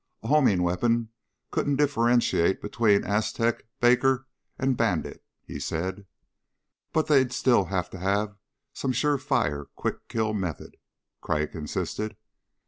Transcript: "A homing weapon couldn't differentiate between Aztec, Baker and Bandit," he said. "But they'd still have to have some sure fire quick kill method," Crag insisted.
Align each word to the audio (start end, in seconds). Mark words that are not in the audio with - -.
"A 0.23 0.29
homing 0.29 0.63
weapon 0.63 1.09
couldn't 1.51 1.75
differentiate 1.75 2.59
between 2.59 3.03
Aztec, 3.03 3.65
Baker 3.79 4.25
and 4.57 4.75
Bandit," 4.75 5.23
he 5.43 5.59
said. 5.59 6.07
"But 6.91 7.05
they'd 7.05 7.31
still 7.31 7.65
have 7.65 7.87
to 7.91 7.99
have 7.99 8.35
some 8.73 8.93
sure 8.93 9.19
fire 9.19 9.65
quick 9.75 10.07
kill 10.07 10.33
method," 10.33 10.77
Crag 11.21 11.53
insisted. 11.53 12.15